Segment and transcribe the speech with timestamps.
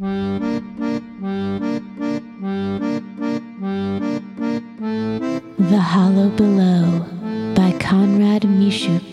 [0.00, 0.06] The
[5.76, 7.04] Hollow Below
[7.56, 9.07] by Konrad Mishuk.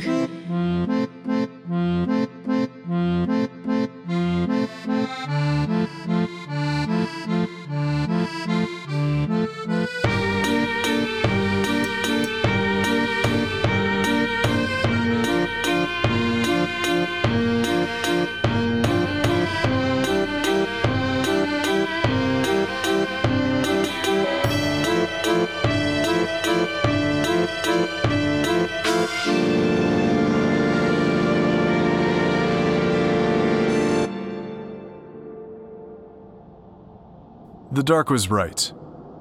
[37.75, 38.71] The dark was right.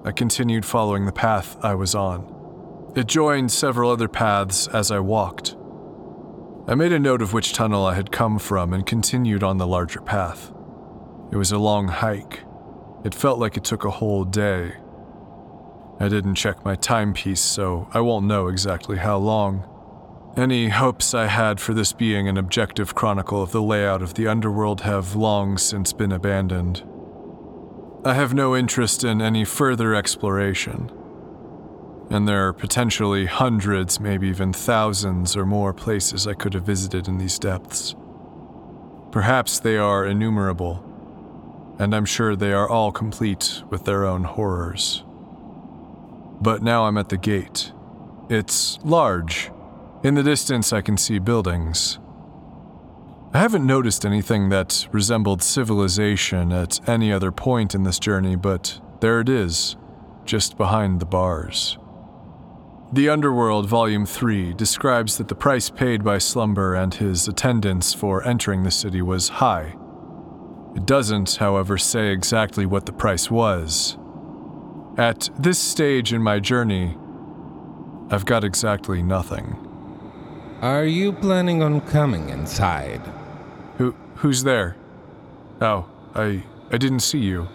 [0.05, 2.93] I continued following the path I was on.
[2.95, 5.57] It joined several other paths as I walked.
[6.69, 9.67] I made a note of which tunnel I had come from and continued on the
[9.67, 10.53] larger path.
[11.33, 12.45] It was a long hike.
[13.05, 14.75] It felt like it took a whole day.
[15.99, 19.69] I didn't check my timepiece, so I won't know exactly how long.
[20.37, 24.29] Any hopes I had for this being an objective chronicle of the layout of the
[24.29, 26.85] underworld have long since been abandoned.
[28.07, 30.91] I have no interest in any further exploration.
[32.11, 37.09] And there are potentially hundreds, maybe even thousands or more places I could have visited
[37.09, 37.95] in these depths.
[39.11, 40.85] Perhaps they are innumerable,
[41.79, 45.03] and I'm sure they are all complete with their own horrors.
[46.43, 47.73] But now I'm at the gate.
[48.29, 49.51] It's large.
[50.03, 51.99] In the distance, I can see buildings.
[53.35, 58.81] I haven't noticed anything that resembled civilization at any other point in this journey, but
[59.01, 59.75] there it is,
[60.25, 61.77] just behind the bars.
[62.93, 68.25] The Underworld, Volume 3, describes that the price paid by Slumber and his attendants for
[68.25, 69.75] entering the city was high.
[70.77, 73.99] It doesn't, however, say exactly what the price was.
[74.97, 76.97] At this stage in my journey,
[78.13, 79.59] I've got exactly nothing.
[80.63, 83.03] Are you planning on coming inside?
[84.17, 84.77] Who who's there?
[85.61, 87.49] Oh, I I didn't see you.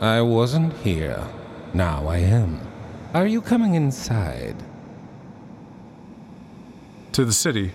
[0.00, 1.26] I wasn't here.
[1.74, 2.60] Now I am.
[3.14, 4.56] Are you coming inside?
[7.12, 7.72] To the city.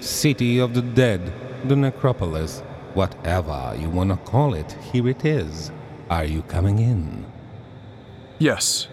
[0.00, 1.32] City of the dead,
[1.64, 2.60] the necropolis,
[2.94, 5.70] whatever you wanna call it, here it is.
[6.10, 7.26] Are you coming in?
[8.38, 8.88] Yes,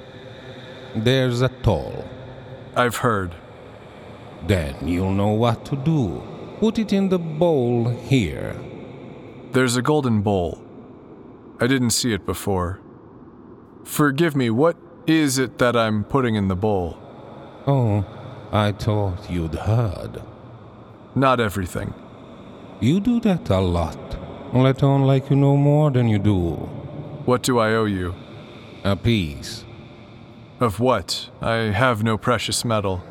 [0.95, 2.05] There's a toll.
[2.75, 3.35] I've heard.
[4.47, 6.23] Then you'll know what to do.
[6.59, 8.55] Put it in the bowl here.
[9.51, 10.59] There's a golden bowl.
[11.59, 12.79] I didn't see it before.
[13.83, 14.75] Forgive me, what
[15.05, 16.97] is it that I'm putting in the bowl?
[17.67, 18.05] Oh,
[18.51, 20.21] I thought you'd heard.
[21.13, 21.93] Not everything.
[22.79, 24.17] You do that a lot.
[24.53, 26.55] Let on like you know more than you do.
[27.25, 28.15] What do I owe you?
[28.83, 29.63] A piece.
[30.59, 31.29] Of what?
[31.39, 33.03] I have no precious metal.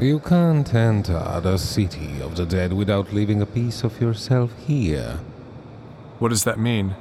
[0.00, 5.20] You can't enter the city of the dead without leaving a piece of yourself here.
[6.18, 6.94] What does that mean?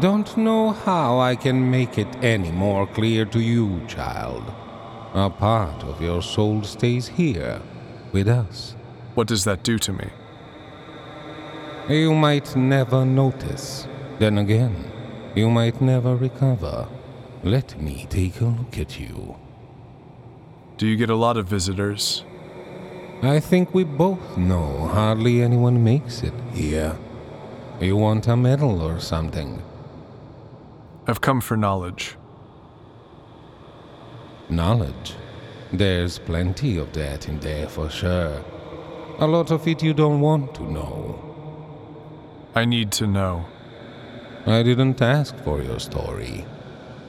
[0.00, 4.42] Don't know how I can make it any more clear to you, child.
[5.14, 7.60] A part of your soul stays here,
[8.12, 8.74] with us.
[9.14, 10.08] What does that do to me?
[11.88, 13.86] You might never notice.
[14.18, 14.90] Then again,
[15.34, 16.88] you might never recover.
[17.42, 19.36] Let me take a look at you.
[20.78, 22.24] Do you get a lot of visitors?
[23.22, 26.96] I think we both know hardly anyone makes it here.
[27.80, 29.62] You want a medal or something?
[31.06, 32.16] I've come for knowledge.
[34.48, 35.14] Knowledge.
[35.72, 38.42] There's plenty of that in there for sure.
[39.18, 41.18] A lot of it you don't want to know.
[42.54, 43.44] I need to know.
[44.46, 46.44] I didn't ask for your story.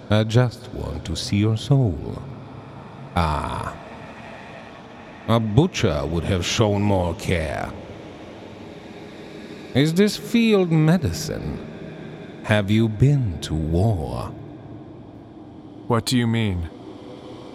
[0.10, 2.22] I just want to see your soul.
[3.16, 3.76] Ah.
[5.28, 7.72] A butcher would have shown more care.
[9.74, 11.60] Is this field medicine?
[12.44, 14.32] Have you been to war?
[15.88, 16.70] What do you mean?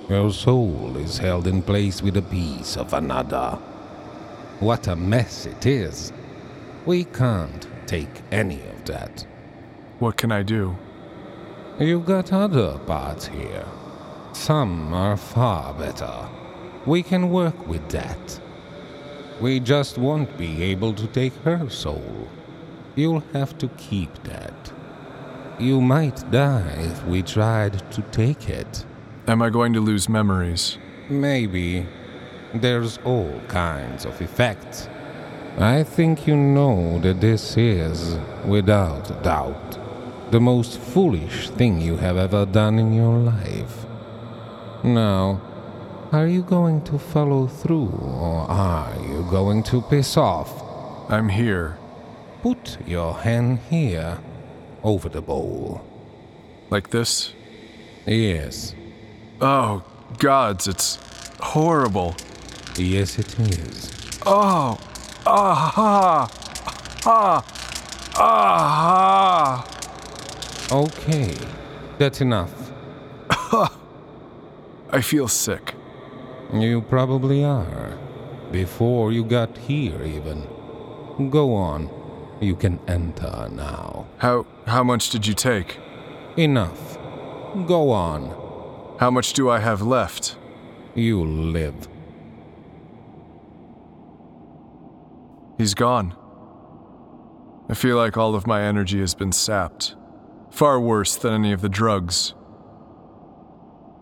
[0.08, 3.58] Your soul is held in place with a piece of another.
[4.60, 6.12] What a mess it is.
[6.86, 9.26] We can't take any of that.
[9.98, 10.76] What can I do?
[11.78, 13.66] You've got other parts here.
[14.38, 16.28] Some are far better.
[16.86, 18.40] We can work with that.
[19.40, 22.28] We just won't be able to take her soul.
[22.94, 24.72] You'll have to keep that.
[25.58, 28.86] You might die if we tried to take it.
[29.26, 30.78] Am I going to lose memories?
[31.10, 31.86] Maybe.
[32.54, 34.88] There's all kinds of effects.
[35.58, 39.78] I think you know that this is, without doubt,
[40.30, 43.87] the most foolish thing you have ever done in your life.
[44.84, 45.40] Now,
[46.12, 50.62] are you going to follow through, or are you going to piss off?
[51.10, 51.76] I'm here.
[52.42, 54.18] Put your hand here,
[54.82, 55.82] over the bowl.
[56.70, 57.32] Like this?
[58.06, 58.74] Yes,
[59.40, 59.82] Oh,
[60.18, 60.98] gods, it's
[61.40, 62.16] horrible.
[62.76, 63.90] yes, it is.
[64.26, 64.78] Oh,
[65.26, 66.28] ah, ha!
[67.06, 67.44] ah,
[68.16, 69.64] ah,
[70.70, 70.74] ah.
[70.74, 71.36] Okay,
[71.98, 72.72] that's enough.
[74.90, 75.74] I feel sick.
[76.52, 77.98] You probably are.
[78.50, 80.48] Before you got here, even.
[81.30, 81.90] Go on.
[82.40, 84.06] You can enter now.
[84.18, 85.78] How how much did you take?
[86.36, 86.96] Enough.
[87.66, 88.96] Go on.
[88.98, 90.36] How much do I have left?
[90.94, 91.88] You live.
[95.58, 96.14] He's gone.
[97.68, 99.96] I feel like all of my energy has been sapped.
[100.50, 102.32] Far worse than any of the drugs.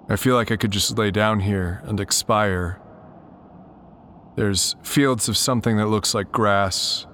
[0.08, 2.81] I feel like I could just lay down here and expire.
[4.37, 7.06] There's fields of something that looks like grass.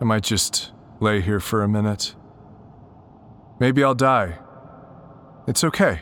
[0.00, 2.16] I might just lay here for a minute.
[3.60, 4.38] Maybe I'll die.
[5.46, 6.00] It's okay.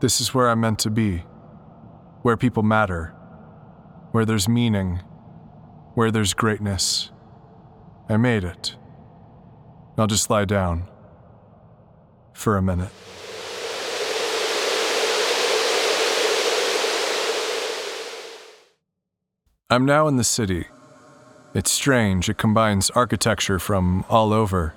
[0.00, 1.24] This is where I'm meant to be.
[2.22, 3.14] Where people matter.
[4.12, 5.02] Where there's meaning.
[5.94, 7.10] Where there's greatness.
[8.08, 8.76] I made it.
[9.98, 10.88] I'll just lie down.
[12.32, 12.90] For a minute.
[19.72, 20.66] I'm now in the city.
[21.54, 24.74] It's strange, it combines architecture from all over.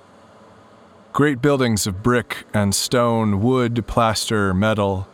[1.12, 5.08] Great buildings of brick and stone, wood, plaster, metal,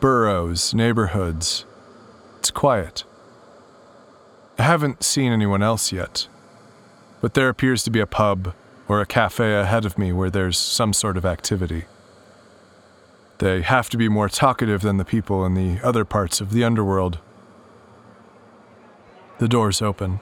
[0.00, 1.66] burrows, neighborhoods.
[2.38, 3.04] It's quiet.
[4.58, 6.28] I haven't seen anyone else yet,
[7.20, 8.54] but there appears to be a pub
[8.88, 11.84] or a cafe ahead of me where there's some sort of activity.
[13.36, 16.64] They have to be more talkative than the people in the other parts of the
[16.64, 17.18] underworld.
[19.38, 20.20] The door's open.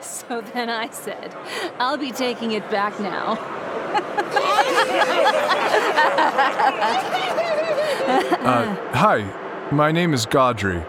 [0.00, 1.34] So then I said,
[1.78, 3.38] I'll be taking it back now.
[8.44, 9.22] Uh, hi,
[9.72, 10.84] my name is Godry.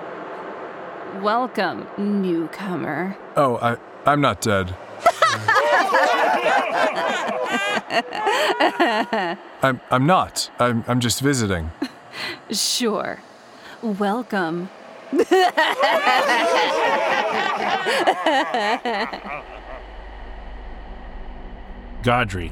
[1.21, 3.17] Welcome, newcomer.
[3.37, 4.75] Oh, I, I'm not dead.
[9.63, 10.49] I'm, I'm not.
[10.59, 11.71] I'm, I'm just visiting.
[12.51, 13.21] Sure.
[13.81, 14.69] Welcome.
[22.03, 22.51] Godry.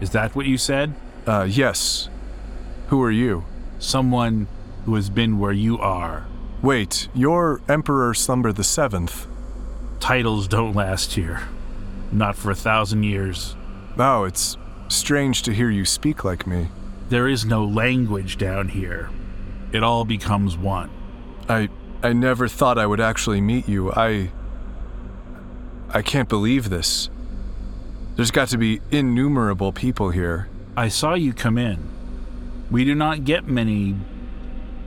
[0.00, 0.94] Is that what you said?
[1.26, 2.08] Uh, yes.
[2.88, 3.44] Who are you?
[3.78, 4.48] Someone
[4.84, 6.26] who has been where you are.
[6.62, 9.26] Wait, you're Emperor Slumber the Seventh.
[10.00, 11.42] Titles don't last here.
[12.10, 13.56] Not for a thousand years.
[13.98, 14.56] Oh, it's
[14.88, 16.68] strange to hear you speak like me.
[17.08, 19.10] There is no language down here.
[19.72, 20.90] It all becomes one.
[21.48, 21.68] I,
[22.02, 23.92] I never thought I would actually meet you.
[23.92, 24.30] I.
[25.94, 27.10] I can't believe this.
[28.16, 30.48] There's got to be innumerable people here.
[30.76, 31.90] I saw you come in.
[32.70, 33.96] We do not get many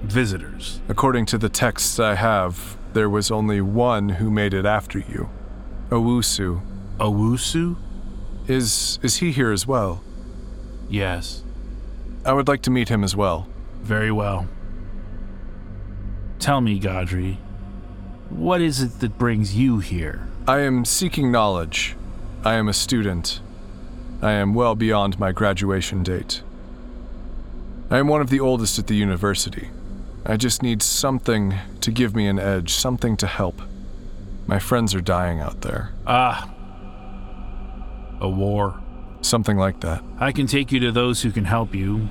[0.03, 0.81] visitors.
[0.89, 5.29] According to the texts I have, there was only one who made it after you.
[5.89, 6.61] Owusu.
[6.97, 7.75] Owusu?
[8.47, 10.03] Is is he here as well?
[10.89, 11.43] Yes.
[12.24, 13.47] I would like to meet him as well.
[13.81, 14.47] Very well.
[16.45, 17.37] Tell me, Godry,
[18.29, 20.27] what is it that brings you here?
[20.47, 21.95] I am seeking knowledge.
[22.43, 23.41] I am a student.
[24.21, 26.43] I am well beyond my graduation date.
[27.89, 29.69] I am one of the oldest at the university.
[30.23, 33.59] I just need something to give me an edge, something to help.
[34.45, 35.93] My friends are dying out there.
[36.05, 36.53] Ah.
[38.21, 38.79] A war.
[39.21, 40.03] Something like that.
[40.19, 42.07] I can take you to those who can help you,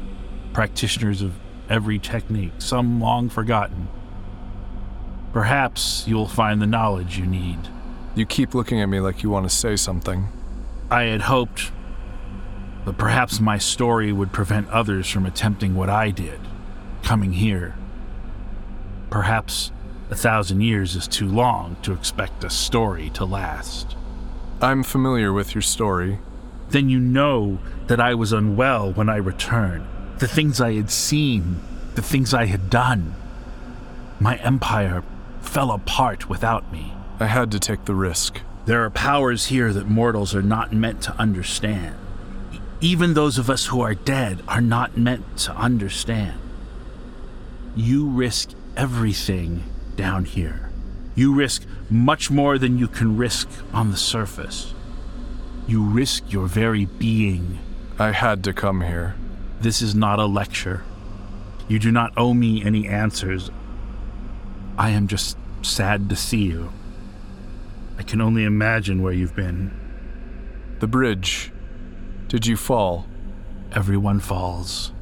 [0.52, 1.34] practitioners of
[1.70, 3.86] every technique, some long forgotten.
[5.34, 7.58] Perhaps you'll find the knowledge you need.
[8.14, 10.28] You keep looking at me like you want to say something.
[10.92, 11.72] I had hoped
[12.84, 16.38] that perhaps my story would prevent others from attempting what I did,
[17.02, 17.74] coming here.
[19.10, 19.72] Perhaps
[20.08, 23.96] a thousand years is too long to expect a story to last.
[24.60, 26.20] I'm familiar with your story.
[26.68, 29.84] Then you know that I was unwell when I returned.
[30.18, 31.58] The things I had seen,
[31.96, 33.16] the things I had done.
[34.20, 35.02] My empire
[35.44, 36.92] fell apart without me.
[37.20, 38.40] I had to take the risk.
[38.66, 41.94] There are powers here that mortals are not meant to understand.
[42.52, 46.38] E- Even those of us who are dead are not meant to understand.
[47.76, 49.62] You risk everything
[49.96, 50.70] down here.
[51.14, 54.74] You risk much more than you can risk on the surface.
[55.66, 57.58] You risk your very being.
[57.98, 59.14] I had to come here.
[59.60, 60.82] This is not a lecture.
[61.68, 63.50] You do not owe me any answers.
[64.76, 66.72] I am just sad to see you.
[67.96, 69.70] I can only imagine where you've been.
[70.80, 71.52] The bridge.
[72.28, 73.06] Did you fall?
[73.72, 74.92] Everyone falls.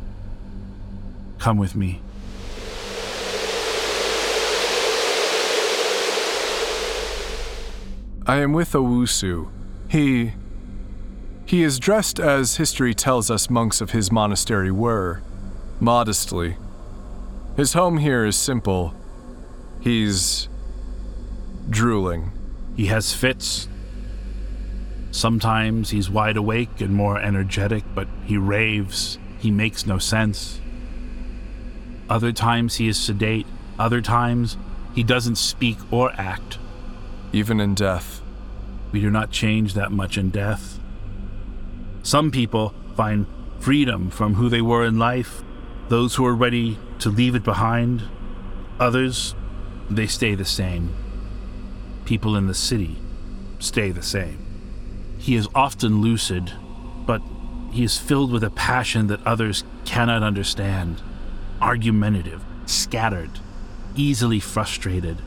[1.39, 2.01] Come with me.
[8.27, 9.51] I am with Owusu.
[9.89, 10.35] He.
[11.45, 15.23] He is dressed as history tells us monks of his monastery were
[15.81, 16.57] modestly.
[17.57, 18.95] His home here is simple.
[19.83, 20.49] He's.
[21.69, 22.33] drooling.
[22.77, 23.69] He has fits.
[25.11, 29.19] Sometimes he's wide awake and more energetic, but he raves.
[29.39, 30.61] He makes no sense.
[32.09, 33.47] Other times he is sedate.
[33.79, 34.57] Other times
[34.95, 36.59] he doesn't speak or act.
[37.33, 38.23] Even in death.
[38.91, 40.79] We do not change that much in death.
[42.03, 43.27] Some people find
[43.59, 45.43] freedom from who they were in life,
[45.89, 48.03] those who are ready to leave it behind.
[48.81, 49.35] Others,
[49.91, 50.95] they stay the same.
[52.05, 52.97] People in the city
[53.59, 54.39] stay the same.
[55.19, 56.53] He is often lucid,
[57.07, 57.23] but
[57.71, 61.01] he is filled with a passion that others cannot understand,
[61.61, 63.31] argumentative, scattered,
[63.95, 65.19] easily frustrated.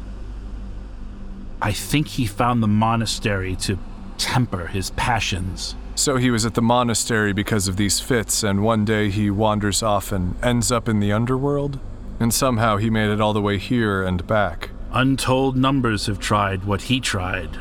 [1.62, 3.79] I think he found the monastery to
[4.17, 5.75] temper his passions.
[5.95, 9.81] So he was at the monastery because of these fits, and one day he wanders
[9.81, 11.79] off and ends up in the underworld?
[12.19, 14.69] And somehow he made it all the way here and back.
[14.91, 17.60] Untold numbers have tried what he tried.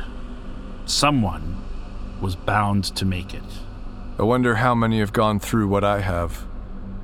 [0.85, 1.61] Someone
[2.21, 3.43] was bound to make it.
[4.17, 6.45] I wonder how many have gone through what I have.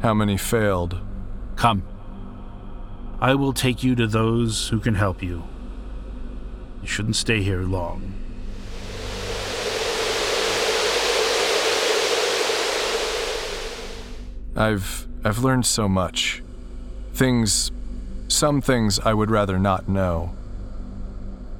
[0.01, 0.99] How many failed.
[1.57, 1.83] Come.
[3.19, 5.43] I will take you to those who can help you.
[6.81, 8.13] You shouldn't stay here long.
[14.55, 16.41] I've I've learned so much.
[17.21, 17.71] Things
[18.29, 20.33] some things I would rather not know.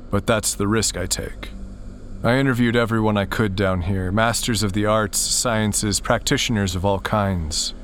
[0.10, 1.52] But that's the risk I take.
[2.24, 7.00] I interviewed everyone I could down here masters of the arts, sciences, practitioners of all
[7.02, 7.76] kinds.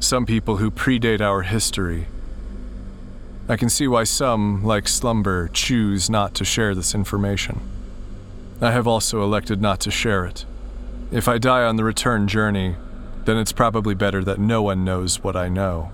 [0.00, 2.08] Some people who predate our history.
[3.48, 7.58] I can see why some, like Slumber, choose not to share this information.
[8.60, 10.44] I have also elected not to share it.
[11.10, 12.76] If I die on the return journey,
[13.24, 15.90] then it's probably better that no one knows what I know.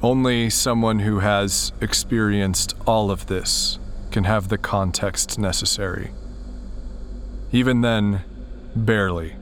[0.00, 3.80] Only someone who has experienced all of this
[4.12, 6.12] can have the context necessary.
[7.50, 8.22] Even then,
[8.76, 9.34] barely.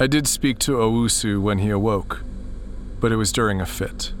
[0.00, 2.24] I did speak to Owusu when he awoke,
[2.98, 4.12] but it was during a fit.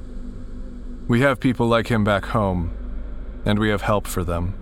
[1.08, 2.70] We have people like him back home,
[3.44, 4.54] and we have help for them.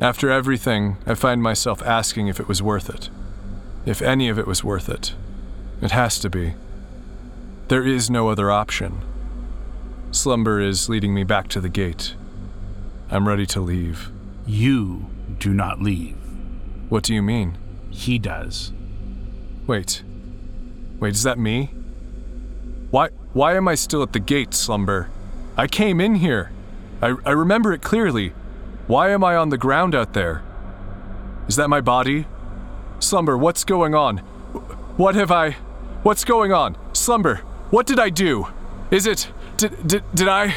[0.00, 3.10] After everything, I find myself asking if it was worth it.
[3.84, 5.14] If any of it was worth it.
[5.82, 6.54] It has to be.
[7.68, 9.02] There is no other option.
[10.10, 12.14] Slumber is leading me back to the gate.
[13.10, 14.10] I'm ready to leave.
[14.46, 16.16] You do not leave.
[16.88, 17.58] What do you mean?
[17.90, 18.72] He does.
[19.66, 20.02] Wait.
[20.98, 21.66] Wait, is that me?
[22.90, 25.10] Why why am I still at the gate, Slumber?
[25.54, 26.50] I came in here.
[27.02, 28.30] I, I remember it clearly.
[28.86, 30.42] Why am I on the ground out there?
[31.48, 32.26] Is that my body?
[32.98, 34.18] Slumber, what's going on?
[34.96, 35.50] What have I.
[36.02, 36.78] What's going on?
[36.94, 38.48] Slumber, what did I do?
[38.90, 39.30] Is it.
[39.56, 40.54] Did, did, did I.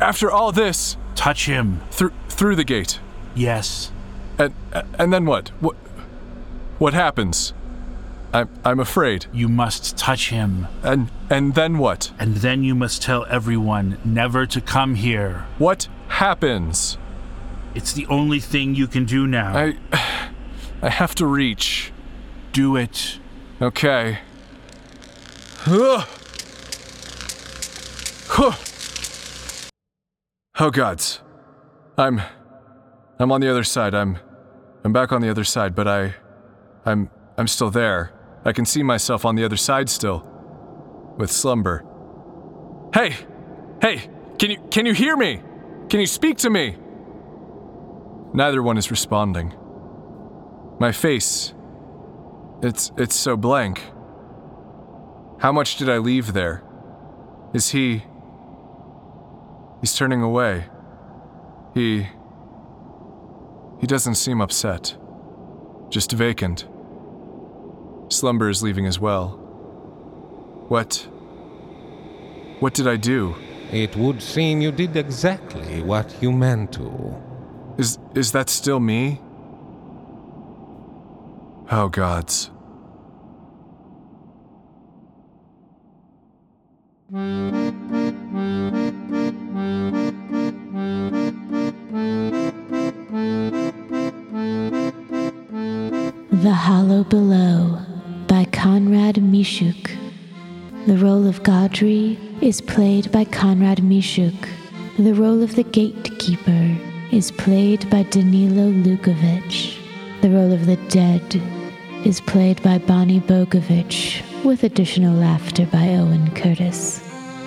[0.00, 0.96] After all this.
[1.14, 1.80] Touch him.
[1.90, 3.00] Through, through the gate.
[3.34, 3.92] Yes.
[4.38, 4.54] And,
[4.98, 5.50] and then what?
[5.60, 5.76] What,
[6.78, 7.54] what happens?
[8.32, 9.26] I'm, I'm afraid.
[9.32, 10.66] You must touch him.
[10.82, 12.12] And, and then what?
[12.18, 15.46] And then you must tell everyone never to come here.
[15.58, 16.98] What happens?
[17.74, 19.56] It's the only thing you can do now.
[19.56, 19.78] I.
[20.84, 21.92] I have to reach.
[22.52, 23.18] Do it.
[23.62, 24.18] Okay.
[30.60, 31.22] Oh gods.
[31.96, 32.20] I'm
[33.18, 33.94] I'm on the other side.
[33.94, 34.18] I'm
[34.84, 36.14] I'm back on the other side, but I
[36.84, 38.12] I'm I'm still there.
[38.44, 40.28] I can see myself on the other side still.
[41.16, 41.82] With slumber.
[42.92, 43.16] Hey!
[43.80, 44.10] Hey!
[44.38, 45.42] Can you can you hear me?
[45.88, 46.76] Can you speak to me?
[48.34, 49.54] Neither one is responding.
[50.78, 51.54] My face.
[52.62, 53.80] It's it's so blank.
[55.44, 56.62] How much did I leave there?
[57.52, 58.02] Is he
[59.82, 60.64] He's turning away.
[61.74, 62.06] He
[63.78, 64.96] He doesn't seem upset.
[65.90, 66.66] Just vacant.
[68.08, 69.36] Slumber is leaving as well.
[70.68, 71.06] What
[72.60, 73.34] What did I do?
[73.70, 76.88] It would seem you did exactly what you meant to.
[77.76, 79.20] Is is that still me?
[81.70, 82.50] Oh gods.
[102.44, 104.48] Is played by Konrad Mishuk.
[104.98, 106.76] The role of the Gatekeeper
[107.10, 109.78] is played by Danilo Lukovic.
[110.20, 111.40] The role of the Dead
[112.04, 116.98] is played by Bonnie Bogovich, with additional laughter by Owen Curtis.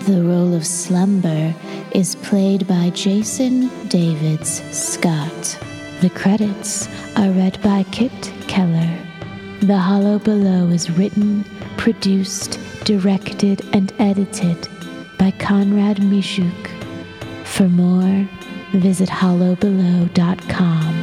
[0.08, 1.54] The role of Slumber
[1.92, 5.60] is played by Jason Davids Scott.
[6.01, 8.98] The credits are read by Kit Keller.
[9.60, 11.46] The Hollow Below is written,
[11.77, 14.68] produced, directed, and edited
[15.18, 16.70] by Konrad Mishuk.
[17.46, 18.28] For more,
[18.74, 20.97] visit hollowbelow.com.